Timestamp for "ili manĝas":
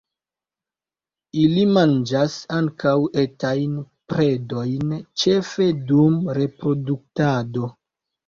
1.41-2.37